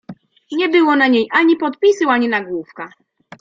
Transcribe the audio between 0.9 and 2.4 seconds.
na niej ani podpisu ani